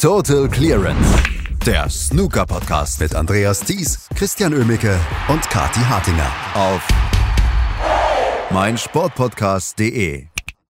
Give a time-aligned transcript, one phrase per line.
[0.00, 1.22] Total Clearance.
[1.66, 6.88] Der Snooker-Podcast mit Andreas Thies, Christian Ömicke und Kati Hartinger auf
[8.50, 10.26] meinsportpodcast.de.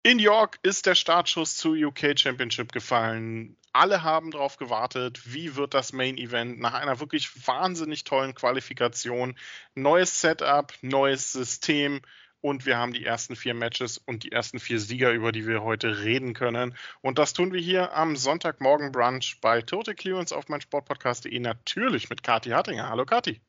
[0.02, 3.57] In York ist der Startschuss zu UK Championship gefallen.
[3.73, 9.36] Alle haben darauf gewartet, wie wird das Main Event nach einer wirklich wahnsinnig tollen Qualifikation.
[9.76, 12.02] Neues Setup, neues System,
[12.42, 15.64] und wir haben die ersten vier Matches und die ersten vier Sieger, über die wir
[15.64, 16.75] heute reden können.
[17.02, 22.24] Und das tun wir hier am Sonntagmorgen Brunch bei Total Clearance auf meinsportpodcast.de natürlich mit
[22.24, 22.89] Kati Hartinger.
[22.89, 23.42] Hallo Kati.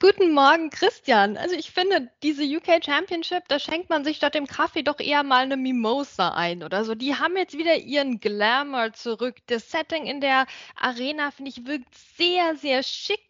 [0.00, 1.36] Guten Morgen, Christian.
[1.36, 5.22] Also ich finde, diese UK Championship, da schenkt man sich statt dem Kaffee doch eher
[5.22, 6.94] mal eine Mimosa ein oder so.
[6.94, 9.36] Die haben jetzt wieder ihren Glamour zurück.
[9.46, 13.20] Das Setting in der Arena, finde ich, wirkt sehr, sehr schick.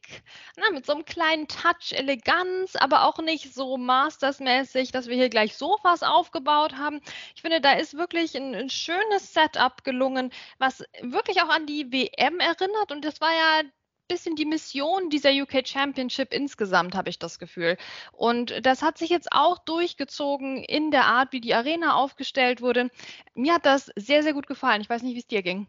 [0.57, 5.29] Na, mit so einem kleinen Touch Eleganz, aber auch nicht so mastersmäßig, dass wir hier
[5.29, 7.01] gleich Sofas aufgebaut haben.
[7.35, 11.91] Ich finde, da ist wirklich ein, ein schönes Setup gelungen, was wirklich auch an die
[11.93, 12.93] WM erinnert.
[12.93, 13.63] Und das war ja
[14.09, 17.77] bisschen die Mission dieser UK Championship insgesamt, habe ich das Gefühl.
[18.13, 22.91] Und das hat sich jetzt auch durchgezogen in der Art, wie die Arena aufgestellt wurde.
[23.35, 24.81] Mir hat das sehr, sehr gut gefallen.
[24.81, 25.67] Ich weiß nicht, wie es dir ging.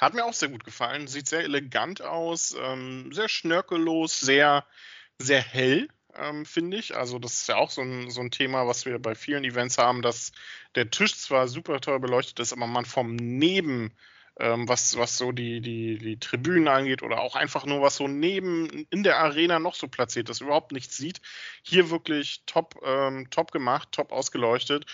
[0.00, 1.06] Hat mir auch sehr gut gefallen.
[1.06, 4.64] Sieht sehr elegant aus, ähm, sehr schnörkellos, sehr,
[5.18, 5.88] sehr hell.
[6.16, 6.96] Ähm, finde ich.
[6.96, 9.78] Also das ist ja auch so ein, so ein Thema, was wir bei vielen Events
[9.78, 10.32] haben, dass
[10.74, 13.92] der Tisch zwar super toll beleuchtet ist, aber man vom Neben
[14.40, 18.08] ähm, was, was so die, die, die Tribünen angeht oder auch einfach nur was so
[18.08, 21.20] neben in der Arena noch so platziert ist, überhaupt nichts sieht.
[21.62, 24.86] Hier wirklich top, ähm, top gemacht, top ausgeleuchtet.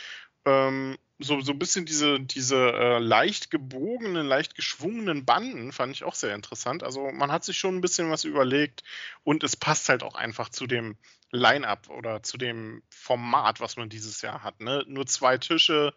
[0.45, 6.05] Ähm, so, so ein bisschen diese, diese äh, leicht gebogenen, leicht geschwungenen Banden fand ich
[6.05, 6.83] auch sehr interessant.
[6.83, 8.83] Also man hat sich schon ein bisschen was überlegt
[9.25, 10.97] und es passt halt auch einfach zu dem
[11.31, 14.61] Line-up oder zu dem Format, was man dieses Jahr hat.
[14.61, 14.85] Ne?
[14.87, 15.95] Nur zwei Tische,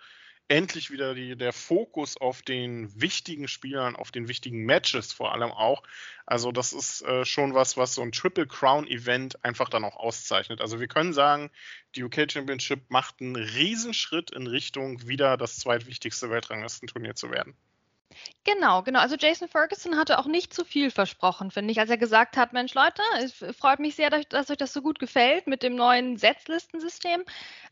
[0.50, 5.52] endlich wieder die, der Fokus auf den wichtigen Spielern, auf den wichtigen Matches vor allem
[5.52, 5.83] auch.
[6.25, 9.95] Also das ist äh, schon was, was so ein Triple Crown Event einfach dann auch
[9.95, 10.59] auszeichnet.
[10.59, 11.52] Also wir können sagen,
[11.95, 17.55] die UK Championship macht einen Riesenschritt in Richtung wieder das zweitwichtigste Weltranglistenturnier zu werden.
[18.43, 18.99] Genau, genau.
[18.99, 22.53] Also Jason Ferguson hatte auch nicht zu viel versprochen, finde ich, als er gesagt hat,
[22.53, 26.17] Mensch Leute, es freut mich sehr, dass euch das so gut gefällt mit dem neuen
[26.17, 27.23] Setzlistensystem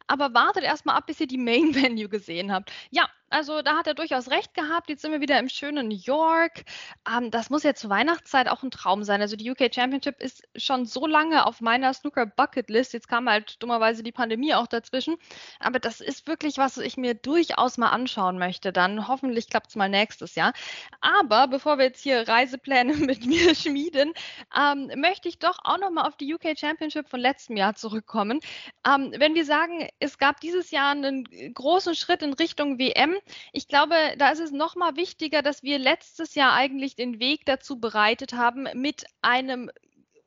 [0.08, 2.72] aber wartet erstmal ab, bis ihr die Main Venue gesehen habt.
[2.90, 4.90] Ja, also da hat er durchaus recht gehabt.
[4.90, 6.64] Jetzt sind wir wieder im schönen New York.
[7.10, 9.22] Ähm, das muss ja zur Weihnachtszeit auch ein Traum sein.
[9.22, 12.94] Also die UK Championship ist schon so lange auf meiner Snooker Bucket List.
[12.94, 15.18] Jetzt kam halt dummerweise die Pandemie auch dazwischen.
[15.60, 18.72] Aber das ist wirklich was, was ich mir durchaus mal anschauen möchte.
[18.72, 20.54] Dann hoffentlich klappt es mal nächstes Jahr.
[21.02, 24.14] Aber bevor wir jetzt hier Reisepläne mit mir schmieden,
[24.58, 28.40] ähm, möchte ich doch auch nochmal auf die UK Championship von letztem Jahr zurückkommen.
[28.88, 33.17] Ähm, wenn wir sagen, es gab dieses Jahr einen großen Schritt in Richtung WM,
[33.54, 37.80] ich glaube, da ist es nochmal wichtiger, dass wir letztes Jahr eigentlich den Weg dazu
[37.80, 39.72] bereitet haben, mit einem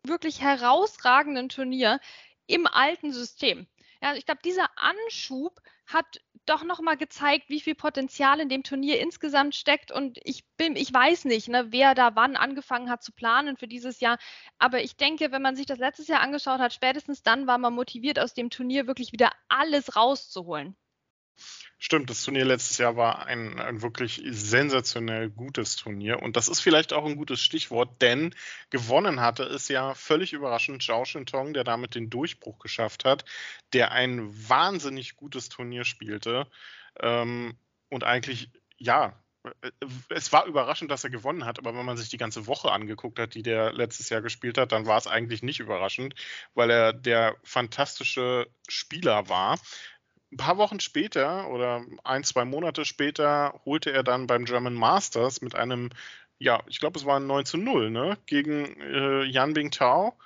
[0.02, 2.00] wirklich herausragenden Turnier
[2.46, 3.66] im alten System.
[4.02, 8.98] Ja, ich glaube, dieser Anschub hat doch nochmal gezeigt, wie viel Potenzial in dem Turnier
[9.00, 9.92] insgesamt steckt.
[9.92, 13.68] Und ich bin, ich weiß nicht, ne, wer da wann angefangen hat zu planen für
[13.68, 14.18] dieses Jahr.
[14.58, 17.74] Aber ich denke, wenn man sich das letztes Jahr angeschaut hat, spätestens dann war man
[17.74, 20.76] motiviert, aus dem Turnier wirklich wieder alles rauszuholen.
[21.82, 26.22] Stimmt, das Turnier letztes Jahr war ein, ein, wirklich sensationell gutes Turnier.
[26.22, 28.34] Und das ist vielleicht auch ein gutes Stichwort, denn
[28.68, 33.24] gewonnen hatte es ja völlig überraschend Zhao Shintong, der damit den Durchbruch geschafft hat,
[33.72, 36.46] der ein wahnsinnig gutes Turnier spielte.
[37.00, 37.56] Ähm,
[37.88, 39.18] und eigentlich, ja,
[39.62, 39.70] äh,
[40.10, 43.18] es war überraschend, dass er gewonnen hat, aber wenn man sich die ganze Woche angeguckt
[43.18, 46.14] hat, die der letztes Jahr gespielt hat, dann war es eigentlich nicht überraschend,
[46.52, 49.58] weil er der fantastische Spieler war
[50.32, 55.40] ein paar Wochen später oder ein, zwei Monate später holte er dann beim German Masters
[55.40, 55.90] mit einem,
[56.38, 60.16] ja, ich glaube, es war ein 9 zu 0, ne, gegen äh, Yan Bingtao.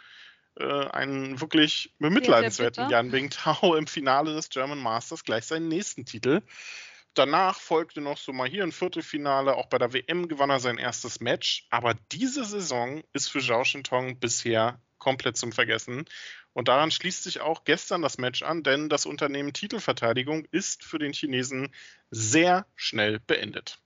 [0.57, 6.43] Äh, einen wirklich bemitleidenswerten Yan Bingtao im Finale des German Masters gleich seinen nächsten Titel.
[7.15, 9.55] Danach folgte noch so mal hier ein Viertelfinale.
[9.55, 11.67] Auch bei der WM gewann er sein erstes Match.
[11.71, 16.07] Aber diese Saison ist für Zhao Shintong bisher komplett zum Vergessen.
[16.55, 20.99] Und daran schließt sich auch gestern das Match an, denn das Unternehmen Titelverteidigung ist für
[20.99, 21.75] den Chinesen
[22.11, 23.84] sehr schnell beendet.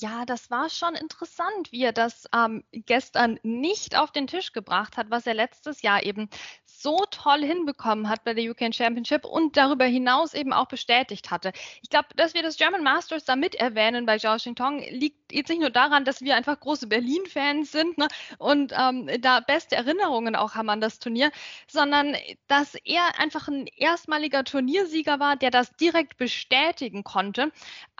[0.00, 4.96] Ja, das war schon interessant, wie er das ähm, gestern nicht auf den Tisch gebracht
[4.96, 6.30] hat, was er letztes Jahr eben
[6.64, 11.52] so toll hinbekommen hat bei der UK Championship und darüber hinaus eben auch bestätigt hatte.
[11.82, 15.50] Ich glaube, dass wir das German Masters da mit erwähnen bei Zhao Xintong liegt jetzt
[15.50, 18.08] nicht nur daran, dass wir einfach große Berlin-Fans sind ne,
[18.38, 21.30] und ähm, da beste Erinnerungen auch haben an das Turnier,
[21.68, 22.16] sondern
[22.46, 27.52] dass er einfach ein erstmaliger Turniersieger war, der das direkt bestätigen konnte,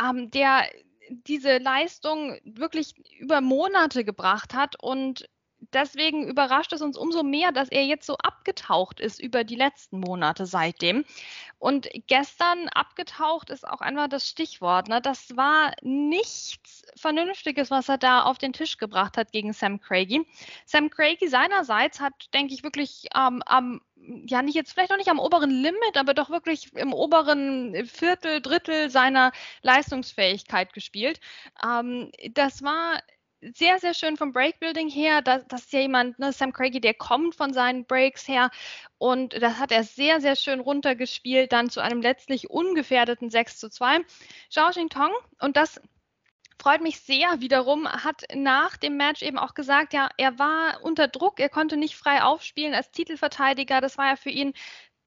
[0.03, 0.65] ähm, der
[1.11, 5.29] diese Leistung wirklich über Monate gebracht hat und
[5.73, 10.01] deswegen überrascht es uns umso mehr, dass er jetzt so abgetaucht ist über die letzten
[10.01, 11.05] Monate seitdem.
[11.59, 14.89] Und gestern abgetaucht ist auch einfach das Stichwort.
[14.89, 15.01] Ne?
[15.01, 20.27] Das war nichts Vernünftiges, was er da auf den Tisch gebracht hat gegen Sam Craigie.
[20.65, 23.81] Sam Craigie seinerseits hat, denke ich, wirklich ähm, am
[24.27, 28.41] ja nicht jetzt vielleicht noch nicht am oberen Limit, aber doch wirklich im oberen Viertel,
[28.41, 31.21] Drittel seiner Leistungsfähigkeit gespielt.
[31.63, 33.01] Ähm, das war
[33.41, 35.23] sehr, sehr schön vom Breakbuilding her.
[35.23, 38.51] Das, das ist ja jemand, ne, Sam Craigie, der kommt von seinen Breaks her
[38.99, 43.71] und das hat er sehr, sehr schön runtergespielt, dann zu einem letztlich ungefährdeten 6 zu
[43.71, 44.01] 2.
[44.51, 45.81] Zhao Tong und das
[46.61, 51.09] freut mich sehr wiederum, hat nach dem Match eben auch gesagt, ja, er war unter
[51.09, 53.81] Druck, er konnte nicht frei aufspielen als Titelverteidiger.
[53.81, 54.53] Das war ja für ihn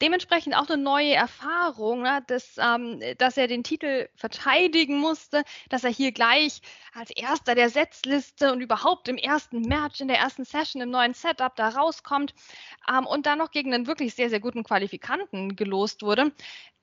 [0.02, 5.84] dementsprechend auch eine neue Erfahrung, ne, dass, ähm, dass er den Titel verteidigen musste, dass
[5.84, 6.62] er hier gleich
[6.94, 11.14] als erster der Setzliste und überhaupt im ersten Match, in der ersten Session, im neuen
[11.14, 12.34] Setup da rauskommt
[12.90, 16.32] ähm, und dann noch gegen einen wirklich sehr, sehr guten Qualifikanten gelost wurde.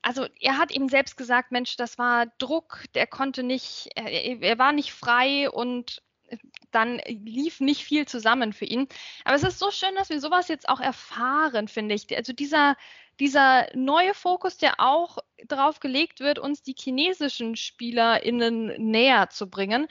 [0.01, 4.57] Also er hat eben selbst gesagt, Mensch, das war Druck, der konnte nicht, er, er
[4.57, 6.01] war nicht frei und
[6.71, 8.87] dann lief nicht viel zusammen für ihn.
[9.25, 12.15] Aber es ist so schön, dass wir sowas jetzt auch erfahren, finde ich.
[12.15, 12.75] Also dieser,
[13.19, 19.87] dieser neue Fokus, der auch darauf gelegt wird, uns die chinesischen SpielerInnen näher zu bringen,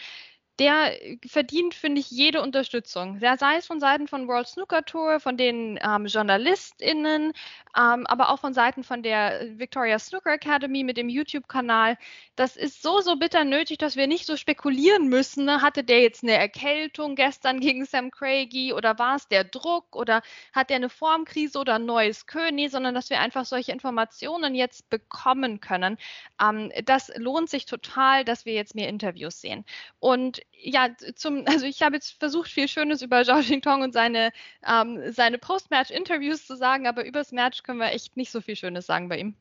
[0.58, 0.94] der
[1.26, 3.18] verdient, finde ich, jede Unterstützung.
[3.20, 7.32] Ja, sei es von Seiten von World Snooker Tour, von den ähm, JournalistInnen,
[7.76, 11.96] ähm, aber auch von Seiten von der Victoria Snooker Academy mit dem YouTube-Kanal.
[12.36, 15.46] Das ist so, so bitter nötig, dass wir nicht so spekulieren müssen.
[15.46, 15.62] Ne?
[15.62, 20.20] Hatte der jetzt eine Erkältung gestern gegen Sam Craigie oder war es der Druck oder
[20.52, 24.90] hat der eine Formkrise oder ein neues König, sondern dass wir einfach solche Informationen jetzt
[24.90, 25.96] bekommen können.
[26.42, 29.64] Ähm, das lohnt sich total, dass wir jetzt mehr Interviews sehen.
[30.00, 34.32] Und ja, zum, also ich habe jetzt versucht, viel Schönes über Zhao Xingtong und seine,
[34.66, 38.86] ähm, seine Post-Match-Interviews zu sagen, aber übers Match können wir echt nicht so viel Schönes
[38.86, 39.34] sagen bei ihm.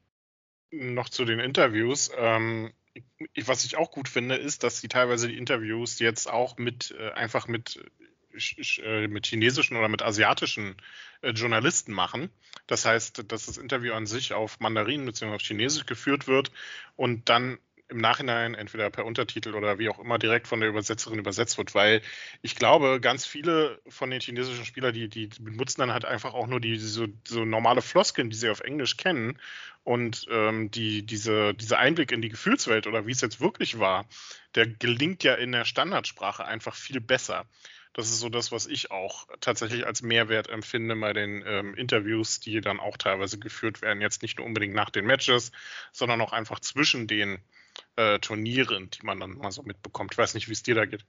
[0.72, 2.12] Noch zu den Interviews.
[2.16, 2.72] Ähm,
[3.46, 7.12] was ich auch gut finde, ist, dass sie teilweise die Interviews jetzt auch mit äh,
[7.12, 7.80] einfach mit
[8.84, 10.76] äh, mit chinesischen oder mit asiatischen
[11.22, 12.30] äh, Journalisten machen.
[12.68, 15.34] Das heißt, dass das Interview an sich auf Mandarin bzw.
[15.34, 16.52] auf Chinesisch geführt wird
[16.96, 17.58] und dann
[17.90, 21.76] im Nachhinein entweder per Untertitel oder wie auch immer direkt von der Übersetzerin übersetzt wird,
[21.76, 22.02] weil
[22.42, 26.48] ich glaube, ganz viele von den chinesischen Spielern, die, die benutzen dann halt einfach auch
[26.48, 29.40] nur die so, so normale Floskeln, die sie auf Englisch kennen
[29.84, 34.06] und ähm, die, diese, dieser Einblick in die Gefühlswelt oder wie es jetzt wirklich war,
[34.56, 37.46] der gelingt ja in der Standardsprache einfach viel besser.
[37.94, 42.40] Das ist so das, was ich auch tatsächlich als Mehrwert empfinde bei den ähm, Interviews,
[42.40, 44.00] die dann auch teilweise geführt werden.
[44.00, 45.52] Jetzt nicht nur unbedingt nach den Matches,
[45.92, 47.40] sondern auch einfach zwischen den
[47.96, 50.14] äh, Turnieren, die man dann mal so mitbekommt.
[50.14, 51.06] Ich weiß nicht, wie es dir da geht.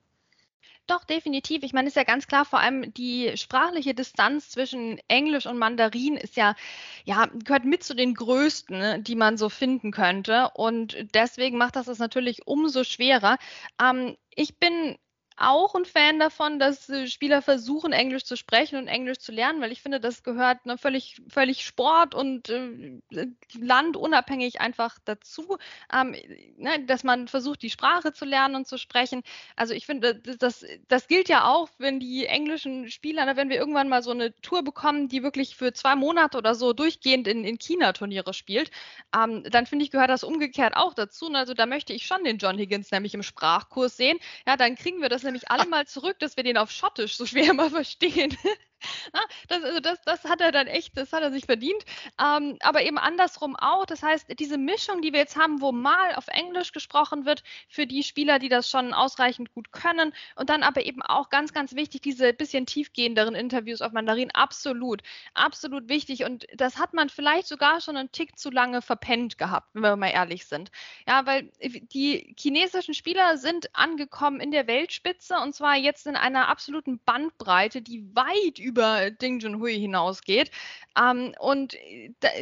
[0.86, 1.62] Doch, definitiv.
[1.62, 6.16] Ich meine, ist ja ganz klar, vor allem die sprachliche Distanz zwischen Englisch und Mandarin
[6.16, 6.56] ist ja,
[7.04, 10.50] ja, gehört mit zu den größten, ne, die man so finden könnte.
[10.54, 13.38] Und deswegen macht das es natürlich umso schwerer.
[13.80, 14.98] Ähm, ich bin
[15.40, 19.60] auch ein Fan davon, dass äh, Spieler versuchen, Englisch zu sprechen und Englisch zu lernen,
[19.62, 23.26] weil ich finde, das gehört ne, völlig, völlig Sport und äh,
[23.58, 25.56] landunabhängig einfach dazu,
[25.92, 26.14] ähm,
[26.58, 29.22] ne, dass man versucht, die Sprache zu lernen und zu sprechen.
[29.56, 33.56] Also ich finde, das, das gilt ja auch, wenn die englischen Spieler, ne, wenn wir
[33.56, 37.44] irgendwann mal so eine Tour bekommen, die wirklich für zwei Monate oder so durchgehend in,
[37.44, 38.70] in China Turniere spielt,
[39.16, 41.30] ähm, dann finde ich, gehört das umgekehrt auch dazu.
[41.32, 44.18] Also da möchte ich schon den John Higgins nämlich im Sprachkurs sehen.
[44.46, 47.26] Ja, dann kriegen wir das nämlich alle mal zurück, dass wir den auf Schottisch so
[47.26, 48.36] schwer mal verstehen.
[49.48, 51.84] das, also das, das hat er dann echt, das hat er sich verdient.
[52.20, 53.86] Ähm, aber eben andersrum auch.
[53.86, 57.86] Das heißt, diese Mischung, die wir jetzt haben, wo mal auf Englisch gesprochen wird, für
[57.86, 60.12] die Spieler, die das schon ausreichend gut können.
[60.36, 64.30] Und dann aber eben auch ganz, ganz wichtig, diese bisschen tiefgehenderen Interviews auf Mandarin.
[64.32, 65.02] Absolut,
[65.34, 66.24] absolut wichtig.
[66.24, 69.96] Und das hat man vielleicht sogar schon einen Tick zu lange verpennt gehabt, wenn wir
[69.96, 70.70] mal ehrlich sind.
[71.06, 76.48] Ja, weil die chinesischen Spieler sind angekommen in der Weltspitze und zwar jetzt in einer
[76.48, 80.50] absoluten Bandbreite, die weit über über Ding Junhui hinausgeht.
[80.98, 81.76] Ähm, und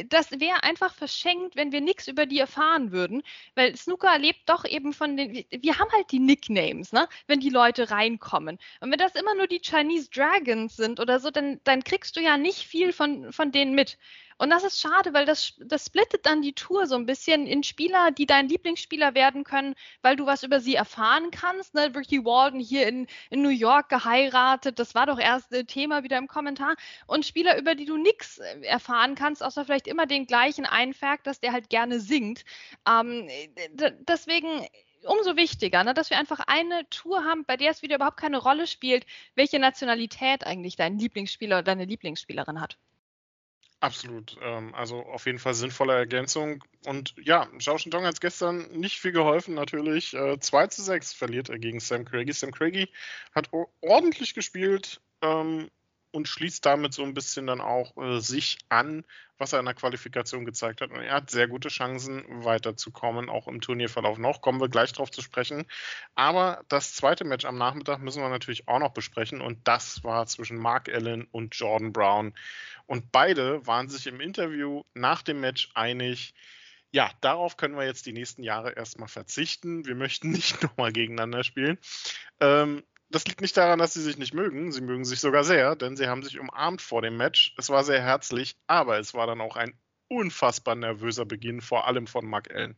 [0.09, 3.23] das wäre einfach verschenkt, wenn wir nichts über die erfahren würden,
[3.55, 7.07] weil Snooker lebt doch eben von den, wir haben halt die Nicknames, ne?
[7.27, 8.57] wenn die Leute reinkommen.
[8.79, 12.21] Und wenn das immer nur die Chinese Dragons sind oder so, dann, dann kriegst du
[12.21, 13.97] ja nicht viel von, von denen mit.
[14.39, 17.61] Und das ist schade, weil das, das splittet dann die Tour so ein bisschen in
[17.61, 21.73] Spieler, die dein Lieblingsspieler werden können, weil du was über sie erfahren kannst.
[21.75, 21.91] Ne?
[21.93, 26.17] Ricky Walden hier in, in New York geheiratet, das war doch erst ein Thema wieder
[26.17, 26.75] im Kommentar.
[27.05, 31.27] Und Spieler, über die du nichts äh, erfahren kannst, außer vielleicht immer den gleichen Fact,
[31.27, 32.45] dass der halt gerne singt.
[32.87, 33.27] Ähm,
[34.07, 34.65] deswegen
[35.03, 38.37] umso wichtiger, ne, dass wir einfach eine Tour haben, bei der es wieder überhaupt keine
[38.37, 39.05] Rolle spielt,
[39.35, 42.77] welche Nationalität eigentlich dein Lieblingsspieler oder deine Lieblingsspielerin hat.
[43.81, 44.37] Absolut.
[44.41, 46.63] Ähm, also auf jeden Fall sinnvolle Ergänzung.
[46.85, 50.13] Und ja, Zhao Shintong hat es gestern nicht viel geholfen, natürlich.
[50.13, 52.33] Äh, 2 zu 6 verliert er gegen Sam Craigie.
[52.33, 52.89] Sam Craigie
[53.33, 53.49] hat
[53.81, 55.69] ordentlich gespielt, ähm,
[56.11, 59.03] und schließt damit so ein bisschen dann auch äh, sich an,
[59.37, 60.91] was er in der Qualifikation gezeigt hat.
[60.91, 64.41] Und er hat sehr gute Chancen, weiterzukommen, auch im Turnierverlauf noch.
[64.41, 65.65] Kommen wir gleich drauf zu sprechen.
[66.15, 69.41] Aber das zweite Match am Nachmittag müssen wir natürlich auch noch besprechen.
[69.41, 72.33] Und das war zwischen Mark Allen und Jordan Brown.
[72.85, 76.33] Und beide waren sich im Interview nach dem Match einig,
[76.91, 79.85] ja, darauf können wir jetzt die nächsten Jahre erstmal verzichten.
[79.85, 81.77] Wir möchten nicht nochmal gegeneinander spielen.
[82.39, 84.71] Ähm, das liegt nicht daran, dass sie sich nicht mögen.
[84.71, 87.53] Sie mögen sich sogar sehr, denn sie haben sich umarmt vor dem Match.
[87.57, 89.73] Es war sehr herzlich, aber es war dann auch ein
[90.07, 92.77] unfassbar nervöser Beginn, vor allem von Mark Allen.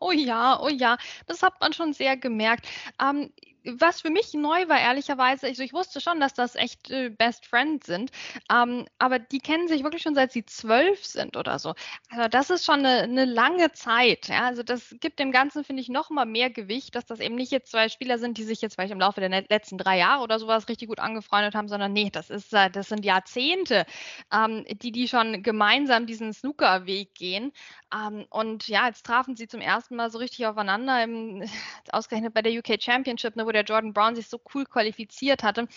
[0.00, 2.68] Oh ja, oh ja, das hat man schon sehr gemerkt.
[3.00, 3.32] Ähm,
[3.64, 7.46] was für mich neu war, ehrlicherweise, also ich wusste schon, dass das echt äh, Best
[7.46, 8.10] Friends sind,
[8.52, 11.74] ähm, aber die kennen sich wirklich schon seit sie zwölf sind oder so.
[12.10, 14.28] Also das ist schon eine, eine lange Zeit.
[14.28, 14.46] Ja?
[14.46, 17.52] Also das gibt dem Ganzen, finde ich, noch mal mehr Gewicht, dass das eben nicht
[17.52, 20.38] jetzt zwei Spieler sind, die sich jetzt vielleicht im Laufe der letzten drei Jahre oder
[20.38, 23.86] sowas richtig gut angefreundet haben, sondern nee, das ist, äh, das sind Jahrzehnte,
[24.32, 27.52] ähm, die die schon gemeinsam diesen Snooker-Weg gehen.
[27.94, 31.42] Ähm, und ja, jetzt trafen sie zum ersten Mal so richtig aufeinander, im,
[31.92, 35.68] ausgerechnet bei der UK Championship, ne, wo der Jordan Brown sich so cool qualifiziert hatte.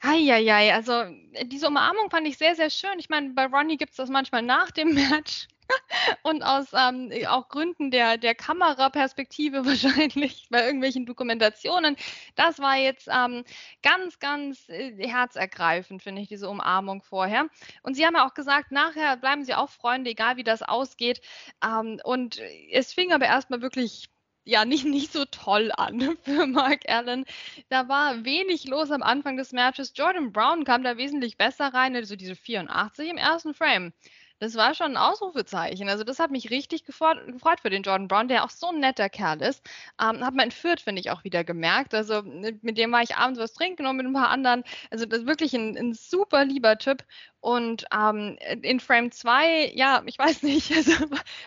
[0.00, 2.98] Eieiei, also äh, diese Umarmung fand ich sehr, sehr schön.
[2.98, 5.46] Ich meine, bei Ronnie gibt es das manchmal nach dem Match.
[6.22, 11.96] Und aus ähm, auch Gründen der, der Kameraperspektive wahrscheinlich bei irgendwelchen Dokumentationen.
[12.34, 13.44] Das war jetzt ähm,
[13.82, 17.46] ganz, ganz äh, herzergreifend, finde ich, diese Umarmung vorher.
[17.82, 21.20] Und Sie haben ja auch gesagt, nachher bleiben Sie auch Freunde, egal wie das ausgeht.
[21.64, 24.10] Ähm, und es fing aber erstmal wirklich
[24.44, 27.24] ja nicht, nicht so toll an für Mark Allen.
[27.68, 29.92] Da war wenig los am Anfang des Matches.
[29.94, 33.92] Jordan Brown kam da wesentlich besser rein, also diese 84 im ersten Frame.
[34.40, 35.90] Das war schon ein Ausrufezeichen.
[35.90, 37.18] Also das hat mich richtig gefreut,
[37.60, 39.62] für den Jordan Brown, der auch so ein netter Kerl ist.
[40.00, 41.94] Ähm, hat man in Fürth, finde ich, auch wieder gemerkt.
[41.94, 44.64] Also mit dem war ich abends was trinken und mit ein paar anderen.
[44.90, 47.04] Also das ist wirklich ein, ein super lieber Typ.
[47.40, 50.92] Und ähm, in Frame 2, ja, ich weiß nicht, also,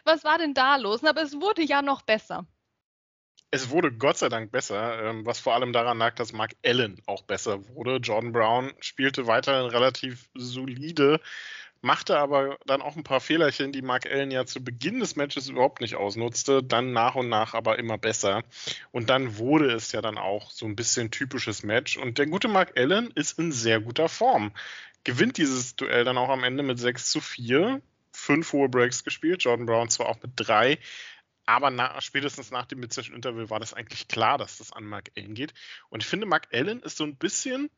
[0.04, 1.04] was war denn da los?
[1.04, 2.46] Aber es wurde ja noch besser.
[3.54, 7.00] Es wurde Gott sei Dank besser, ähm, was vor allem daran lag, dass Mark Allen
[7.06, 7.98] auch besser wurde.
[7.98, 11.22] Jordan Brown spielte weiterhin relativ solide,
[11.80, 15.50] machte aber dann auch ein paar Fehlerchen, die Mark Allen ja zu Beginn des Matches
[15.50, 18.44] überhaupt nicht ausnutzte, dann nach und nach aber immer besser.
[18.92, 21.98] Und dann wurde es ja dann auch so ein bisschen typisches Match.
[21.98, 24.52] Und der gute Mark Allen ist in sehr guter Form.
[25.04, 27.84] Gewinnt dieses Duell dann auch am Ende mit 6 zu 4.
[28.16, 30.78] Fünf hohe Breaks gespielt, Jordan Brown zwar auch mit drei,
[31.46, 35.12] aber nach, spätestens nach dem Mid-Session Interview war das eigentlich klar, dass das an Mark
[35.18, 35.54] Allen geht.
[35.90, 37.70] Und ich finde, Mark Allen ist so ein bisschen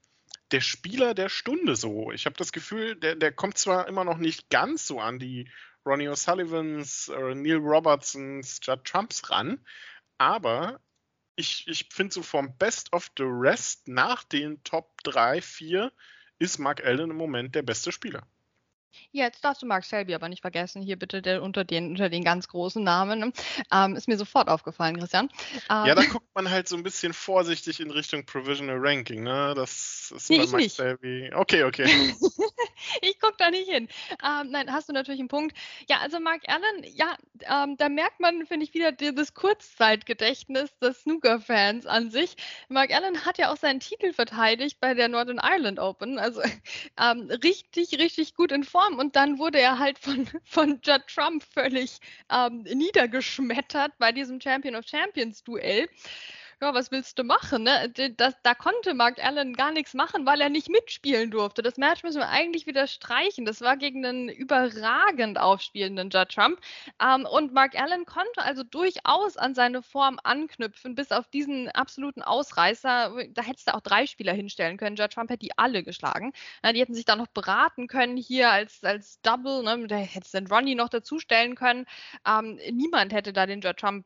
[0.52, 2.12] der Spieler der Stunde so.
[2.12, 5.50] Ich habe das Gefühl, der, der kommt zwar immer noch nicht ganz so an die
[5.86, 9.64] Ronnie O'Sullivans, äh, Neil Robertsons, Judd Trumps ran,
[10.18, 10.80] aber
[11.36, 15.92] ich, ich finde so vom Best of the Rest nach den Top 3, 4
[16.40, 18.28] ist Mark Allen im Moment der beste Spieler.
[19.12, 22.24] Jetzt darfst du Mark Selby aber nicht vergessen, hier bitte der, unter, den, unter den
[22.24, 23.34] ganz großen Namen.
[23.72, 25.30] Ähm, ist mir sofort aufgefallen, Christian.
[25.70, 29.54] Ähm, ja, da guckt man halt so ein bisschen vorsichtig in Richtung Provisional Ranking, ne?
[29.56, 30.76] Das ist nee, bei Mark nicht.
[30.76, 31.32] Selby.
[31.34, 31.86] Okay, okay.
[33.46, 33.88] da nicht hin.
[34.24, 35.58] Ähm, nein, hast du natürlich einen Punkt.
[35.90, 41.02] Ja, also Mark Allen, ja, ähm, da merkt man, finde ich, wieder das Kurzzeitgedächtnis des
[41.02, 42.36] Snooker-Fans an sich.
[42.70, 46.18] Mark Allen hat ja auch seinen Titel verteidigt bei der Northern Ireland Open.
[46.18, 46.42] Also
[47.02, 51.04] ähm, richtig, richtig gut in Form Form und dann wurde er halt von, von Judd
[51.08, 52.00] Trump völlig
[52.32, 55.88] ähm, niedergeschmettert bei diesem Champion of Champions Duell
[56.62, 57.64] ja, was willst du machen?
[57.64, 57.92] Ne?
[58.18, 61.62] Das, da konnte Mark Allen gar nichts machen, weil er nicht mitspielen durfte.
[61.62, 63.46] Das Match müssen wir eigentlich wieder streichen.
[63.46, 66.60] Das war gegen einen überragend aufspielenden Judd Trump.
[67.02, 72.22] Ähm, und Mark Allen konnte also durchaus an seine Form anknüpfen, bis auf diesen absoluten
[72.22, 73.14] Ausreißer.
[73.30, 74.96] Da hättest du auch drei Spieler hinstellen können.
[74.96, 76.32] Judd Trump hätte die alle geschlagen.
[76.64, 79.64] Ja, die hätten sich dann noch beraten können hier als, als Double.
[79.64, 79.88] Ne?
[79.88, 81.86] Da hättest du den Ronnie noch dazustellen können.
[82.28, 84.06] Ähm, niemand hätte da den Judd Trump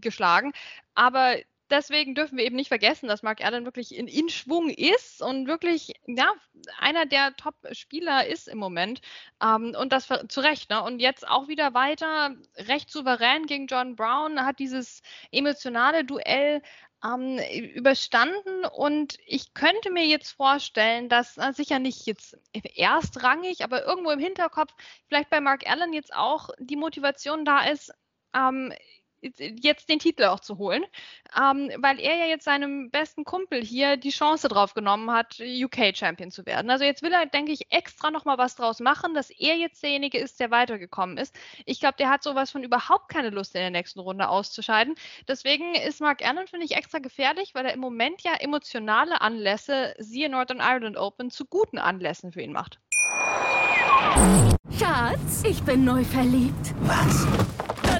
[0.00, 0.52] geschlagen.
[0.94, 1.36] Aber
[1.70, 5.46] deswegen dürfen wir eben nicht vergessen, dass Mark Allen wirklich in, in Schwung ist und
[5.46, 6.32] wirklich ja,
[6.78, 9.00] einer der Top-Spieler ist im Moment.
[9.42, 10.70] Ähm, und das zu Recht.
[10.70, 10.82] Ne?
[10.82, 16.62] Und jetzt auch wieder weiter, recht souverän gegen John Brown, hat dieses emotionale Duell
[17.04, 17.38] ähm,
[17.74, 22.38] überstanden und ich könnte mir jetzt vorstellen, dass äh, sicher nicht jetzt
[22.74, 24.72] erstrangig, aber irgendwo im Hinterkopf
[25.06, 27.92] vielleicht bei Mark Allen jetzt auch die Motivation da ist,
[28.34, 28.72] ähm,
[29.38, 30.84] jetzt den Titel auch zu holen,
[31.36, 36.30] ähm, weil er ja jetzt seinem besten Kumpel hier die Chance drauf genommen hat, UK-Champion
[36.30, 36.70] zu werden.
[36.70, 40.18] Also jetzt will er, denke ich, extra nochmal was draus machen, dass er jetzt derjenige
[40.18, 41.34] ist, der weitergekommen ist.
[41.64, 44.94] Ich glaube, der hat sowas von überhaupt keine Lust, in der nächsten Runde auszuscheiden.
[45.28, 49.94] Deswegen ist Mark Allen, finde ich, extra gefährlich, weil er im Moment ja emotionale Anlässe,
[49.98, 52.80] siehe Northern Ireland Open, zu guten Anlässen für ihn macht.
[54.78, 56.74] Schatz, ich bin neu verliebt.
[56.82, 57.26] Was?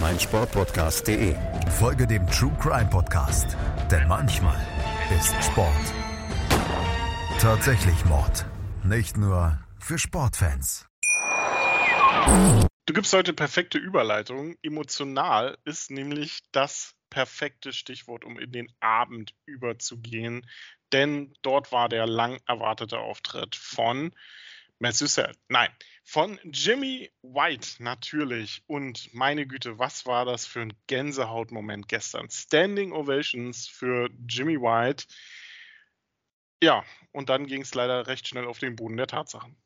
[0.00, 1.34] meinsportpodcast.de.
[1.78, 3.56] Folge dem True Crime Podcast,
[3.90, 4.58] denn manchmal
[5.10, 5.72] ist Sport
[7.40, 8.46] tatsächlich Mord.
[8.82, 10.86] Nicht nur für Sportfans.
[12.86, 14.56] Du gibst heute perfekte Überleitung.
[14.62, 20.48] Emotional ist nämlich das perfekte Stichwort, um in den Abend überzugehen.
[20.92, 24.12] Denn dort war der lang erwartete Auftritt von
[24.78, 25.36] Messuset.
[25.48, 25.70] Nein,
[26.06, 28.62] von Jimmy White natürlich.
[28.68, 32.30] Und meine Güte, was war das für ein Gänsehautmoment gestern?
[32.30, 35.06] Standing Ovations für Jimmy White.
[36.62, 39.56] Ja, und dann ging es leider recht schnell auf den Boden der Tatsachen.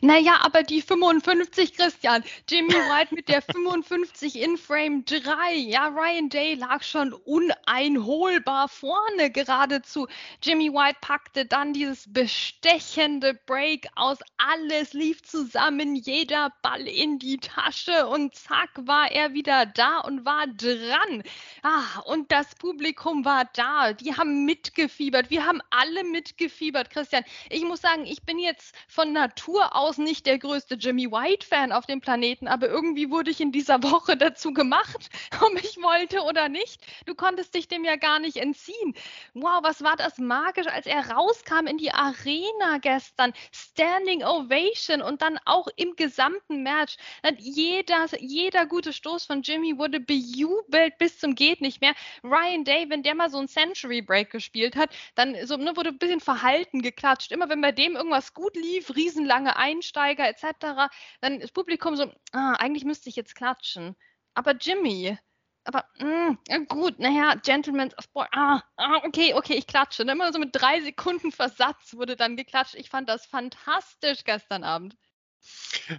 [0.00, 2.22] Naja, aber die 55, Christian.
[2.48, 5.54] Jimmy White mit der 55 in Frame 3.
[5.54, 10.06] Ja, Ryan Day lag schon uneinholbar vorne geradezu.
[10.42, 14.18] Jimmy White packte dann dieses bestechende Break aus.
[14.36, 20.24] Alles lief zusammen, jeder Ball in die Tasche und zack war er wieder da und
[20.24, 21.22] war dran.
[21.62, 23.92] Ah, und das Publikum war da.
[23.92, 25.30] Die haben mitgefiebert.
[25.30, 27.24] Wir haben alle mitgefiebert, Christian.
[27.50, 31.86] Ich muss sagen, ich bin jetzt von Natur aus nicht der größte Jimmy White-Fan auf
[31.86, 35.08] dem Planeten, aber irgendwie wurde ich in dieser Woche dazu gemacht,
[35.40, 36.80] ob ich wollte oder nicht.
[37.06, 38.94] Du konntest dich dem ja gar nicht entziehen.
[39.34, 43.32] Wow, was war das magisch, als er rauskam in die Arena gestern.
[43.52, 46.96] Standing Ovation und dann auch im gesamten Match.
[47.38, 51.94] Jeder, jeder gute Stoß von Jimmy wurde bejubelt bis zum geht nicht mehr.
[52.24, 55.90] Ryan Day, wenn der mal so ein Century Break gespielt hat, dann so, ne, wurde
[55.90, 57.32] ein bisschen verhalten geklatscht.
[57.32, 62.54] Immer wenn bei dem irgendwas gut lief, riesenlange Einsteiger etc., dann das Publikum so, ah,
[62.58, 63.96] eigentlich müsste ich jetzt klatschen.
[64.34, 65.18] Aber Jimmy,
[65.64, 70.02] aber mh, mm, gut, naja, Gentleman's Sport, ah, ah, okay, okay, ich klatsche.
[70.02, 72.74] Immer so mit drei Sekunden Versatz wurde dann geklatscht.
[72.74, 74.96] Ich fand das fantastisch gestern Abend.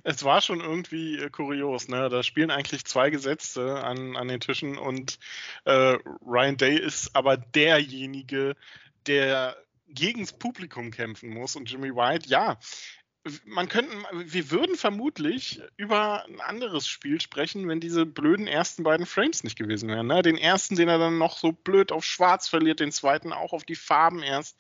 [0.04, 2.10] Es war schon irgendwie äh, kurios, ne?
[2.10, 5.20] Da spielen eigentlich zwei Gesetzte an, an den Tischen und
[5.66, 8.56] äh, Ryan Day ist aber derjenige,
[9.06, 9.56] der
[9.88, 12.58] gegens Publikum kämpfen muss und Jimmy White, ja,
[13.46, 19.06] man könnte, wir würden vermutlich über ein anderes Spiel sprechen, wenn diese blöden ersten beiden
[19.06, 20.08] Frames nicht gewesen wären.
[20.08, 20.22] Ne?
[20.22, 23.66] Den ersten, den er dann noch so blöd auf Schwarz verliert, den zweiten auch auf
[23.66, 24.58] die Farben erst.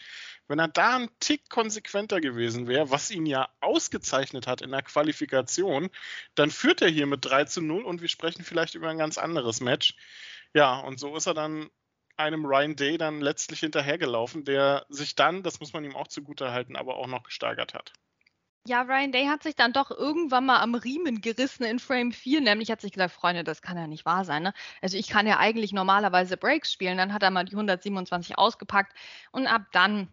[0.48, 4.82] Wenn er da ein Tick konsequenter gewesen wäre, was ihn ja ausgezeichnet hat in der
[4.82, 5.89] Qualifikation,
[6.36, 9.17] dann führt er hier mit 3 zu 0 und wir sprechen vielleicht über ein ganz
[9.17, 9.95] anderes Match.
[10.54, 11.69] Ja, und so ist er dann
[12.17, 16.52] einem Ryan Day dann letztlich hinterhergelaufen, der sich dann, das muss man ihm auch zugute
[16.52, 17.93] halten, aber auch noch gesteigert hat.
[18.69, 22.39] Ja, Ryan Day hat sich dann doch irgendwann mal am Riemen gerissen in Frame 4.
[22.39, 24.43] Nämlich hat sich gesagt, Freunde, das kann ja nicht wahr sein.
[24.43, 24.53] Ne?
[24.79, 26.99] Also ich kann ja eigentlich normalerweise Breaks spielen.
[26.99, 28.93] Dann hat er mal die 127 ausgepackt.
[29.32, 30.08] Und ab dann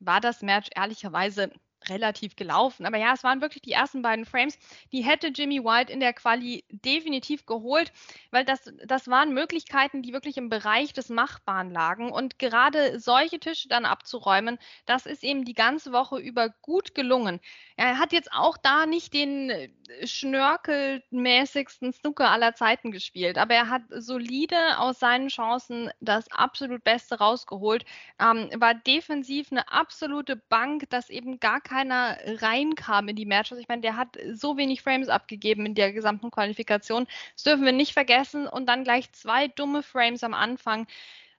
[0.00, 1.52] war das Match ehrlicherweise
[1.88, 2.86] relativ gelaufen.
[2.86, 4.58] Aber ja, es waren wirklich die ersten beiden Frames,
[4.92, 7.92] die hätte Jimmy White in der Quali definitiv geholt,
[8.30, 12.10] weil das, das waren Möglichkeiten, die wirklich im Bereich des Machbaren lagen.
[12.10, 17.40] Und gerade solche Tische dann abzuräumen, das ist ihm die ganze Woche über gut gelungen.
[17.76, 19.68] Er hat jetzt auch da nicht den äh,
[20.04, 27.18] schnörkelmäßigsten Snooker aller Zeiten gespielt, aber er hat solide aus seinen Chancen das absolut Beste
[27.18, 27.84] rausgeholt,
[28.20, 33.58] ähm, war defensiv eine absolute Bank, dass eben gar keiner reinkam in die Matches.
[33.58, 37.06] Ich meine, der hat so wenig Frames abgegeben in der gesamten Qualifikation.
[37.34, 38.48] Das dürfen wir nicht vergessen.
[38.48, 40.88] Und dann gleich zwei dumme Frames am Anfang.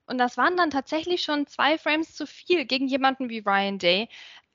[0.06, 4.08] Und das waren dann tatsächlich schon zwei Frames zu viel gegen jemanden wie Ryan Day.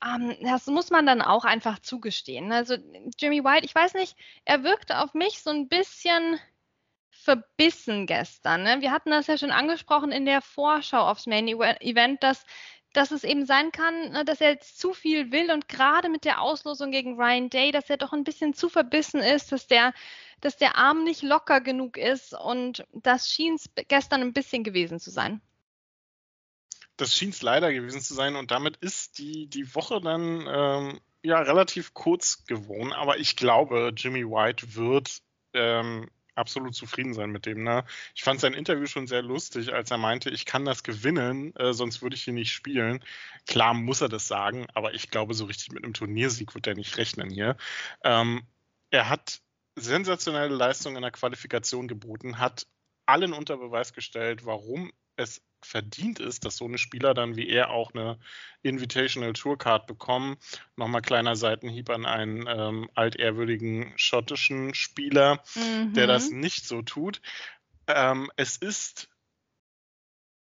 [0.03, 2.51] Ähm, das muss man dann auch einfach zugestehen.
[2.51, 2.77] Also
[3.19, 6.39] Jimmy White, ich weiß nicht, er wirkte auf mich so ein bisschen
[7.11, 8.63] verbissen gestern.
[8.63, 8.81] Ne?
[8.81, 12.45] Wir hatten das ja schon angesprochen in der Vorschau aufs Main Event, dass
[12.95, 16.25] dass es eben sein kann, ne, dass er jetzt zu viel will und gerade mit
[16.25, 19.93] der Auslosung gegen Ryan Day, dass er doch ein bisschen zu verbissen ist, dass der,
[20.41, 24.99] dass der Arm nicht locker genug ist und das schien es gestern ein bisschen gewesen
[24.99, 25.41] zu sein.
[26.97, 31.01] Das schien es leider gewesen zu sein und damit ist die, die Woche dann ähm,
[31.23, 35.21] ja relativ kurz geworden, aber ich glaube, Jimmy White wird
[35.53, 37.63] ähm, absolut zufrieden sein mit dem.
[37.63, 37.85] Ne?
[38.13, 41.73] Ich fand sein Interview schon sehr lustig, als er meinte, ich kann das gewinnen, äh,
[41.73, 43.03] sonst würde ich hier nicht spielen.
[43.47, 46.75] Klar muss er das sagen, aber ich glaube, so richtig mit einem Turniersieg wird er
[46.75, 47.57] nicht rechnen hier.
[48.03, 48.45] Ähm,
[48.91, 49.41] er hat
[49.75, 52.67] sensationelle Leistungen in der Qualifikation geboten, hat
[53.05, 57.69] allen unter Beweis gestellt, warum es verdient ist, dass so eine Spieler dann wie er
[57.71, 58.17] auch eine
[58.61, 60.37] Invitational Tour Card bekommen.
[60.75, 65.93] Nochmal kleiner Seitenhieb an einen ähm, altehrwürdigen schottischen Spieler, mhm.
[65.93, 66.39] der das mhm.
[66.39, 67.21] nicht so tut.
[67.87, 69.09] Ähm, es ist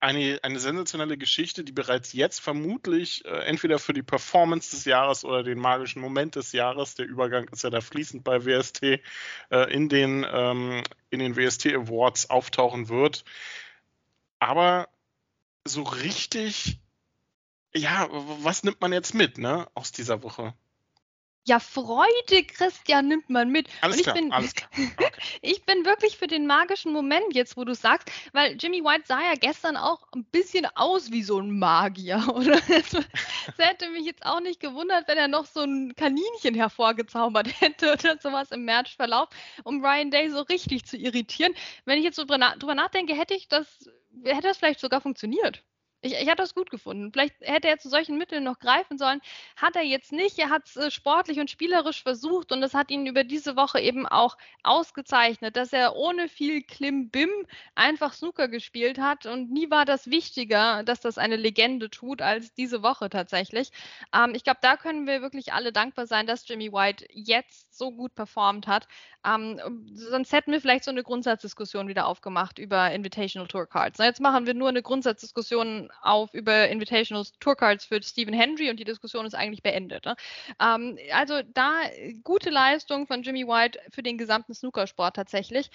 [0.01, 5.25] eine, eine sensationelle Geschichte, die bereits jetzt vermutlich äh, entweder für die Performance des Jahres
[5.25, 9.01] oder den magischen Moment des Jahres, der Übergang ist ja da fließend bei WST, äh,
[9.73, 13.25] in, den, ähm, in den WST Awards auftauchen wird.
[14.39, 14.89] Aber
[15.69, 16.81] so richtig,
[17.75, 20.55] ja, was nimmt man jetzt mit, ne, aus dieser Woche?
[21.49, 23.69] Ja, Freude, Christian, nimmt man mit.
[23.81, 24.69] Alles und ich klar, bin, alles klar.
[24.99, 25.39] Okay.
[25.41, 29.23] ich bin wirklich für den magischen Moment jetzt, wo du sagst, weil Jimmy White sah
[29.23, 32.61] ja gestern auch ein bisschen aus wie so ein Magier, oder?
[32.69, 32.93] Es
[33.57, 38.19] hätte mich jetzt auch nicht gewundert, wenn er noch so ein Kaninchen hervorgezaubert hätte oder
[38.21, 39.31] sowas im Matchverlauf,
[39.65, 41.55] um Ryan Day so richtig zu irritieren.
[41.87, 43.89] Wenn ich jetzt so drüber nachdenke, hätte ich das,
[44.25, 45.65] hätte das vielleicht sogar funktioniert.
[46.01, 47.11] Ich, ich hatte das gut gefunden.
[47.13, 49.21] Vielleicht hätte er zu solchen Mitteln noch greifen sollen.
[49.57, 50.39] Hat er jetzt nicht.
[50.39, 53.81] Er hat es äh, sportlich und spielerisch versucht und es hat ihn über diese Woche
[53.81, 57.31] eben auch ausgezeichnet, dass er ohne viel Klimbim
[57.75, 62.55] einfach Snooker gespielt hat und nie war das wichtiger, dass das eine Legende tut, als
[62.55, 63.71] diese Woche tatsächlich.
[64.15, 67.93] Ähm, ich glaube, da können wir wirklich alle dankbar sein, dass Jimmy White jetzt so
[67.93, 68.87] gut performt hat.
[69.25, 69.61] Ähm,
[69.93, 73.99] sonst hätten wir vielleicht so eine Grundsatzdiskussion wieder aufgemacht über Invitational Tour Cards.
[73.99, 78.85] jetzt machen wir nur eine Grundsatzdiskussion auf über Invitational Tourcards für Stephen Hendry und die
[78.85, 80.05] Diskussion ist eigentlich beendet.
[80.05, 80.17] Ne?
[80.61, 81.75] Ähm, also da
[82.25, 85.71] gute Leistung von Jimmy White für den gesamten Snookersport tatsächlich.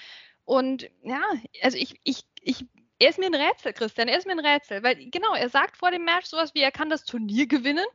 [0.46, 1.22] Und ja,
[1.62, 2.66] also ich, ich, ich
[3.00, 4.08] er ist mir ein Rätsel, Christian.
[4.08, 6.72] Er ist mir ein Rätsel, weil genau, er sagt vor dem Match sowas wie, er
[6.72, 7.86] kann das Turnier gewinnen.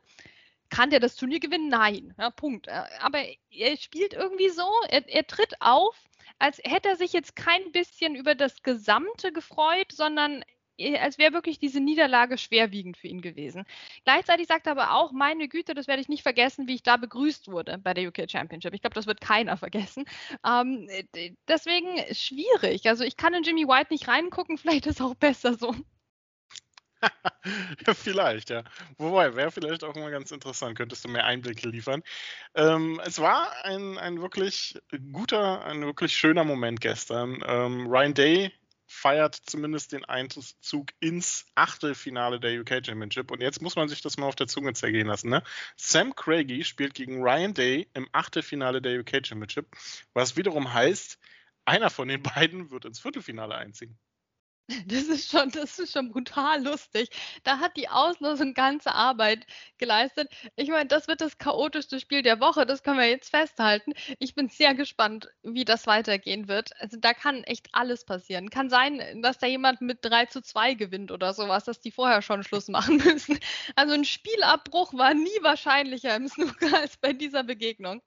[0.69, 1.69] Kann der das Turnier gewinnen?
[1.69, 2.13] Nein.
[2.17, 2.67] Ja, Punkt.
[2.67, 5.95] Äh, aber er spielt irgendwie so, er, er tritt auf,
[6.37, 10.43] als hätte er sich jetzt kein bisschen über das Gesamte gefreut, sondern
[10.79, 13.65] äh, als wäre wirklich diese Niederlage schwerwiegend für ihn gewesen.
[14.05, 16.97] Gleichzeitig sagt er aber auch, meine Güte, das werde ich nicht vergessen, wie ich da
[16.97, 18.73] begrüßt wurde bei der UK Championship.
[18.73, 20.05] Ich glaube, das wird keiner vergessen.
[20.45, 20.87] Ähm,
[21.47, 22.87] deswegen schwierig.
[22.87, 25.75] Also ich kann in Jimmy White nicht reingucken, vielleicht ist es auch besser so.
[27.87, 28.63] Ja, vielleicht, ja.
[28.97, 32.03] Wobei, wäre vielleicht auch mal ganz interessant, könntest du mehr Einblicke liefern.
[32.55, 34.77] Ähm, es war ein, ein wirklich
[35.11, 37.41] guter, ein wirklich schöner Moment gestern.
[37.45, 38.53] Ähm, Ryan Day
[38.89, 43.29] feiert zumindest den Einzug ins Achtelfinale der UK Championship.
[43.29, 45.29] Und jetzt muss man sich das mal auf der Zunge zergehen lassen.
[45.29, 45.43] Ne?
[45.77, 49.67] Sam Craigie spielt gegen Ryan Day im Achtelfinale der UK Championship,
[50.13, 51.19] was wiederum heißt,
[51.65, 53.97] einer von den beiden wird ins Viertelfinale einziehen.
[54.87, 57.09] Das ist schon, das ist schon brutal lustig.
[57.43, 59.45] Da hat die Auslosung ganze Arbeit
[59.77, 60.29] geleistet.
[60.55, 63.93] Ich meine, das wird das chaotischste Spiel der Woche, das können wir jetzt festhalten.
[64.19, 66.71] Ich bin sehr gespannt, wie das weitergehen wird.
[66.79, 68.49] Also da kann echt alles passieren.
[68.49, 72.21] Kann sein, dass da jemand mit 3 zu 2 gewinnt oder sowas, dass die vorher
[72.21, 73.39] schon Schluss machen müssen.
[73.75, 78.01] Also ein Spielabbruch war nie wahrscheinlicher im Snooker als bei dieser Begegnung.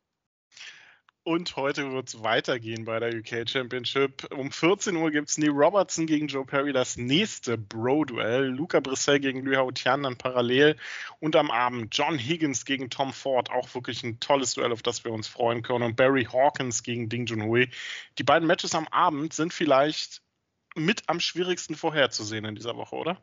[1.25, 4.29] Und heute wird es weitergehen bei der UK Championship.
[4.33, 8.47] Um 14 Uhr gibt es Neil Robertson gegen Joe Perry, das nächste Bro-Duell.
[8.47, 10.77] Luca Brissell gegen Liu Haotian dann parallel.
[11.21, 13.51] Und am Abend John Higgins gegen Tom Ford.
[13.51, 15.85] Auch wirklich ein tolles Duell, auf das wir uns freuen können.
[15.85, 17.69] Und Barry Hawkins gegen Ding Junhui.
[18.19, 20.23] Die beiden Matches am Abend sind vielleicht
[20.75, 23.23] mit am schwierigsten vorherzusehen in dieser Woche, oder?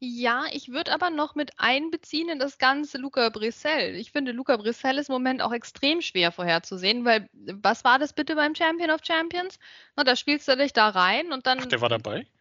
[0.00, 3.94] Ja, ich würde aber noch mit einbeziehen in das Ganze Luca Brissell.
[3.96, 8.12] Ich finde, Luca Brissell ist im Moment auch extrem schwer vorherzusehen, weil was war das
[8.12, 9.58] bitte beim Champion of Champions?
[9.96, 11.60] Na, da spielst du dich da rein und dann.
[11.60, 12.26] Ach, der war dabei?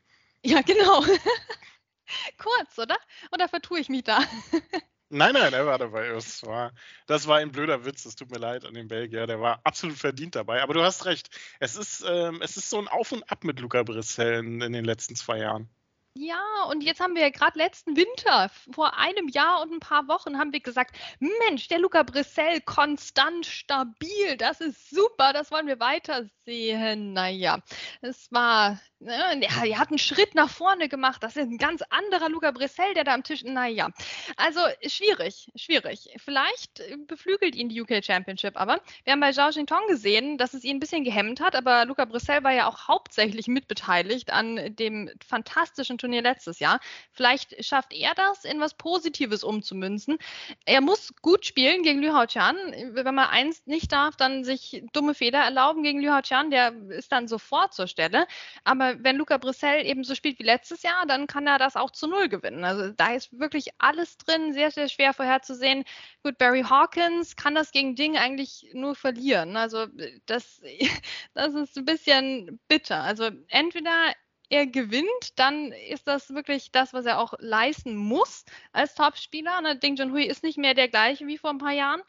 [0.48, 1.02] Ja, genau.
[2.38, 2.98] Kurz, oder?
[3.32, 4.20] Oder vertue ich mich da?
[5.10, 6.10] Nein, nein, er war dabei.
[6.10, 6.74] Das war,
[7.06, 8.06] das war ein blöder Witz.
[8.06, 9.28] Es tut mir leid an den Belgier.
[9.28, 10.64] Der war absolut verdient dabei.
[10.64, 11.30] Aber du hast recht.
[11.60, 14.74] Es ist, ähm, es ist so ein Auf und Ab mit Luca Brissell in, in
[14.74, 15.70] den letzten zwei Jahren.
[16.18, 20.08] Ja, und jetzt haben wir ja gerade letzten Winter, vor einem Jahr und ein paar
[20.08, 25.68] Wochen, haben wir gesagt, Mensch, der Luca Brissell konstant stabil, das ist super, das wollen
[25.68, 27.12] wir weitersehen.
[27.12, 27.60] Naja,
[28.02, 32.30] es war, ne, er hat einen Schritt nach vorne gemacht, das ist ein ganz anderer
[32.30, 33.90] Luca Brissell, der da am Tisch, naja,
[34.38, 36.08] also schwierig, schwierig.
[36.24, 40.64] Vielleicht beflügelt ihn die UK Championship, aber wir haben bei Zhao Jingtong gesehen, dass es
[40.64, 45.12] ihn ein bisschen gehemmt hat, aber Luca Brissell war ja auch hauptsächlich mitbeteiligt an dem
[45.28, 46.80] fantastischen Turnier letztes Jahr.
[47.12, 50.20] Vielleicht schafft er das, in was Positives umzumünzen.
[50.66, 52.56] Er muss gut spielen gegen Liu Haoqian.
[52.92, 56.52] Wenn man eins nicht darf, dann sich dumme Fehler erlauben gegen Liu Haoqian.
[56.52, 58.28] Der ist dann sofort zur Stelle.
[58.64, 61.90] Aber wenn Luca Brissell eben so spielt wie letztes Jahr, dann kann er das auch
[61.90, 62.64] zu Null gewinnen.
[62.64, 65.86] Also da ist wirklich alles drin, sehr, sehr schwer vorherzusehen.
[66.22, 69.58] Gut, Barry Hawkins kann das gegen Ding eigentlich nur verlieren.
[69.58, 69.88] Also
[70.28, 70.62] das,
[71.34, 73.02] das ist ein bisschen bitter.
[73.02, 74.14] Also entweder
[74.50, 79.62] er gewinnt, dann ist das wirklich das, was er auch leisten muss als Topspieler.
[79.62, 79.78] Ne?
[79.78, 82.02] Ding Junhui ist nicht mehr der gleiche wie vor ein paar Jahren.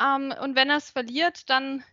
[0.00, 1.84] Ähm, und wenn er es verliert, dann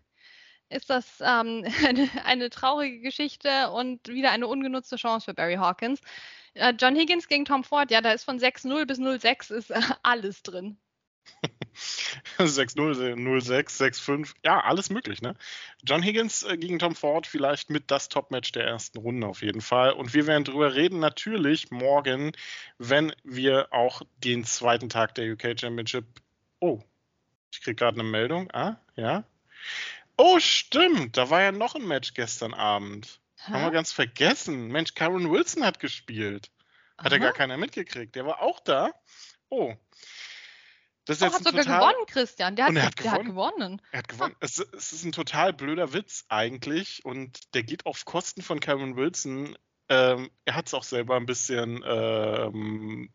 [0.70, 6.02] ist das ähm, eine, eine, traurige Geschichte und wieder eine ungenutzte Chance für Barry Hawkins.
[6.54, 9.82] Äh, John Higgins gegen Tom Ford, ja, da ist von 6-0 bis 0-6 ist äh,
[10.04, 10.78] alles drin.
[12.38, 15.36] 6-0, 0-6, 6-5, ja, alles möglich, ne?
[15.84, 19.62] John Higgins äh, gegen Tom Ford vielleicht mit das Top-Match der ersten Runde auf jeden
[19.62, 19.93] Fall.
[19.93, 22.34] Und wir werden drüber reden, natürlich morgen,
[22.77, 26.05] wenn wir auch den zweiten Tag der UK Championship.
[26.60, 26.81] Oh,
[27.51, 28.49] ich kriege gerade eine Meldung.
[28.51, 29.23] Ah, ja.
[30.17, 33.19] Oh, stimmt, da war ja noch ein Match gestern Abend.
[33.38, 33.53] Hä?
[33.53, 34.67] Haben wir ganz vergessen.
[34.67, 36.51] Mensch, Karen Wilson hat gespielt.
[36.97, 37.15] Hat Aha.
[37.15, 38.15] ja gar keiner mitgekriegt.
[38.15, 38.91] Der war auch da.
[39.49, 39.73] Oh,
[41.06, 41.80] das ist oh, hat sogar total...
[41.80, 42.56] gewonnen, Christian.
[42.56, 43.18] Der hat, er hat, der gewonnen.
[43.18, 43.82] hat gewonnen.
[43.92, 44.36] Er hat gewonnen.
[44.40, 48.96] Es, es, ist ein total blöder Witz eigentlich und der geht auf Kosten von Cameron
[48.96, 49.58] Wilson.
[49.90, 53.10] Ähm, er hat es auch selber ein bisschen, ähm,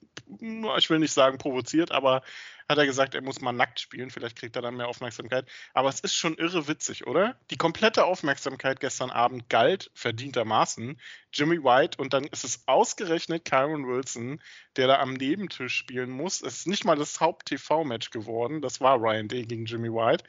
[0.79, 2.23] ich will nicht sagen provoziert, aber
[2.69, 5.49] hat er gesagt, er muss mal nackt spielen, vielleicht kriegt er dann mehr Aufmerksamkeit.
[5.73, 7.39] Aber es ist schon irre witzig, oder?
[7.51, 11.01] Die komplette Aufmerksamkeit gestern Abend galt verdientermaßen
[11.33, 14.43] Jimmy White und dann ist es ausgerechnet Kyron Wilson,
[14.75, 16.43] der da am Nebentisch spielen muss.
[16.43, 20.25] Es ist nicht mal das Haupt-TV-Match geworden, das war Ryan Day gegen Jimmy White.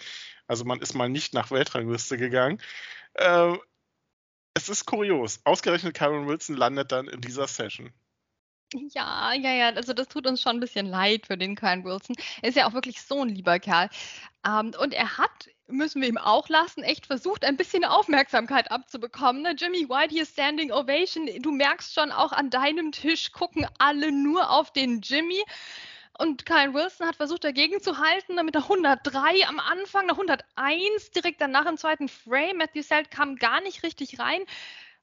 [0.48, 2.62] Also man ist mal nicht nach Weltrangliste gegangen.
[3.16, 3.58] Äh,
[4.54, 5.42] es ist kurios.
[5.44, 7.92] Ausgerechnet Kyron Wilson landet dann in dieser Session.
[8.74, 12.18] Ja, ja, ja, also das tut uns schon ein bisschen leid für den Kyle Wilson.
[12.42, 13.90] Er ist ja auch wirklich so ein lieber Kerl.
[14.46, 19.42] Ähm, und er hat, müssen wir ihm auch lassen, echt versucht, ein bisschen Aufmerksamkeit abzubekommen.
[19.44, 19.56] Ne?
[19.58, 21.30] Jimmy White hier Standing Ovation.
[21.42, 25.42] Du merkst schon, auch an deinem Tisch gucken alle nur auf den Jimmy.
[26.20, 31.12] Und Kyle Wilson hat versucht, dagegen zu halten, mit der 103 am Anfang, der 101
[31.12, 32.58] direkt danach im zweiten Frame.
[32.58, 34.42] Matthew Selt kam gar nicht richtig rein.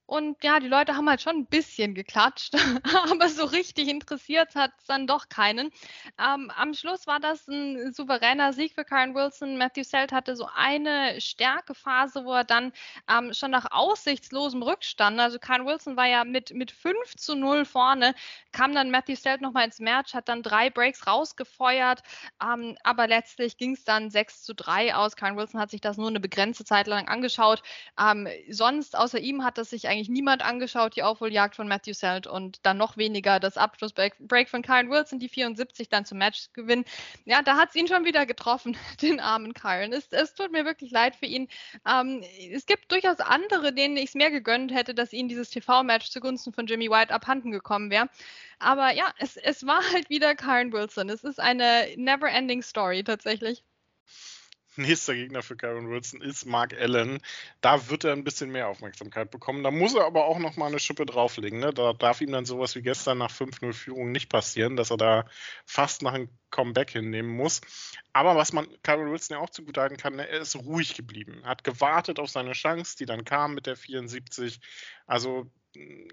[0.07, 2.55] Und ja, die Leute haben halt schon ein bisschen geklatscht,
[3.11, 5.71] aber so richtig interessiert hat es dann doch keinen.
[6.19, 9.57] Ähm, am Schluss war das ein souveräner Sieg für Karen Wilson.
[9.57, 12.73] Matthew Selt hatte so eine Stärkephase, wo er dann
[13.09, 17.65] ähm, schon nach aussichtslosem Rückstand, also Karen Wilson war ja mit, mit 5 zu 0
[17.65, 18.15] vorne,
[18.53, 22.03] kam dann Matthew Selt nochmal ins Match, hat dann drei Breaks rausgefeuert,
[22.43, 25.17] ähm, aber letztlich ging es dann 6 zu 3 aus.
[25.17, 27.63] Karen Wilson hat sich das nur eine begrenzte Zeit lang angeschaut.
[27.99, 32.27] Ähm, sonst, außer ihm, hat das sich eigentlich niemand angeschaut, die Aufholjagd von Matthew Selt
[32.27, 36.85] und dann noch weniger das Abschlussbreak von Kyron Wilson, die 74 dann zum Match gewinnen.
[37.25, 39.93] Ja, da hat es ihn schon wieder getroffen, den armen Kyron.
[39.93, 41.49] Es, es tut mir wirklich leid für ihn.
[41.89, 46.11] Ähm, es gibt durchaus andere, denen ich es mehr gegönnt hätte, dass ihnen dieses TV-Match
[46.11, 48.09] zugunsten von Jimmy White abhanden gekommen wäre.
[48.59, 51.09] Aber ja, es, es war halt wieder Kyron Wilson.
[51.09, 53.63] Es ist eine never-ending Story tatsächlich.
[54.77, 57.21] Nächster Gegner für Kyron Wilson ist Mark Allen.
[57.61, 59.63] Da wird er ein bisschen mehr Aufmerksamkeit bekommen.
[59.63, 61.61] Da muss er aber auch noch mal eine Schippe drauflegen.
[61.61, 61.73] Ne?
[61.73, 65.25] Da darf ihm dann sowas wie gestern nach 5-0 Führung nicht passieren, dass er da
[65.65, 67.61] fast nach einem Comeback hinnehmen muss.
[68.13, 70.29] Aber was man Kyron Wilson ja auch zugutehalten kann, ne?
[70.29, 71.43] er ist ruhig geblieben.
[71.45, 74.61] Hat gewartet auf seine Chance, die dann kam mit der 74.
[75.07, 75.51] Also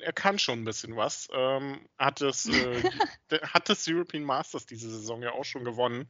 [0.02, 1.28] er kann schon ein bisschen was.
[1.34, 2.84] Ähm, hat, das, äh,
[3.44, 6.08] hat das European Masters diese Saison ja auch schon gewonnen.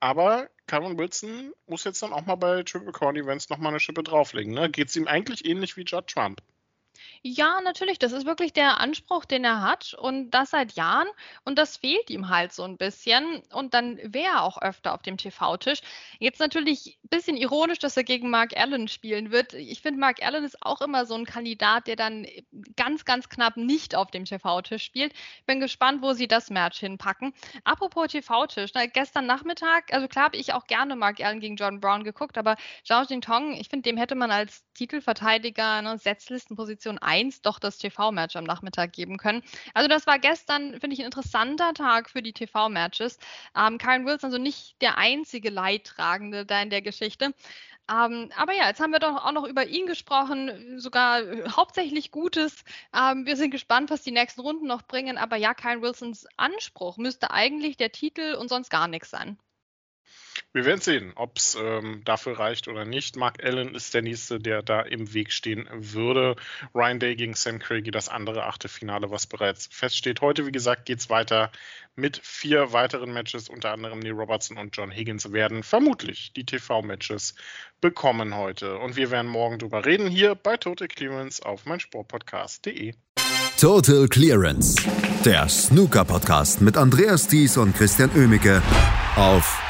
[0.00, 4.02] Aber Cameron Wilson muss jetzt dann auch mal bei Triple Crown Events nochmal eine Schippe
[4.02, 4.52] drauflegen.
[4.52, 4.70] Ne?
[4.70, 6.42] Geht es ihm eigentlich ähnlich wie Judd Trump?
[7.22, 7.98] Ja, natürlich.
[7.98, 11.06] Das ist wirklich der Anspruch, den er hat und das seit Jahren.
[11.44, 13.42] Und das fehlt ihm halt so ein bisschen.
[13.52, 15.80] Und dann wäre er auch öfter auf dem TV-Tisch.
[16.18, 19.52] Jetzt natürlich ein bisschen ironisch, dass er gegen Mark Allen spielen wird.
[19.52, 22.26] Ich finde, Mark Allen ist auch immer so ein Kandidat, der dann
[22.76, 25.12] ganz, ganz knapp nicht auf dem TV-Tisch spielt.
[25.44, 27.34] Bin gespannt, wo sie das Match hinpacken.
[27.64, 32.02] Apropos TV-Tisch, gestern Nachmittag, also klar habe ich auch gerne Mark Allen gegen Jordan Brown
[32.02, 37.58] geguckt, aber Zhao Jingtong, ich finde, dem hätte man als Titelverteidiger, ne, Setzlistenposition 1, doch
[37.58, 39.42] das TV-Match am Nachmittag geben können.
[39.74, 43.18] Also das war gestern, finde ich, ein interessanter Tag für die TV-Matches.
[43.56, 47.34] Ähm, Karen Wilson, also nicht der einzige Leidtragende da in der Geschichte.
[47.90, 51.22] Ähm, aber ja, jetzt haben wir doch auch noch über ihn gesprochen, sogar
[51.56, 52.64] hauptsächlich Gutes.
[52.94, 55.18] Ähm, wir sind gespannt, was die nächsten Runden noch bringen.
[55.18, 59.38] Aber ja, Kyle Wilsons Anspruch müsste eigentlich der Titel und sonst gar nichts sein.
[60.52, 63.14] Wir werden sehen, ob es ähm, dafür reicht oder nicht.
[63.14, 66.34] Mark Allen ist der Nächste, der da im Weg stehen würde.
[66.74, 70.20] Ryan Day gegen Sam Craigie, das andere achte Finale, was bereits feststeht.
[70.20, 71.52] Heute, wie gesagt, geht es weiter
[71.94, 73.48] mit vier weiteren Matches.
[73.48, 77.36] Unter anderem Neil Robertson und John Higgins werden vermutlich die TV-Matches
[77.80, 78.76] bekommen heute.
[78.78, 82.94] Und wir werden morgen drüber reden hier bei Total Clearance auf meinsportpodcast.de.
[83.56, 84.74] Total Clearance,
[85.24, 88.60] der Snooker-Podcast mit Andreas Thies und Christian Oemicke
[89.14, 89.69] auf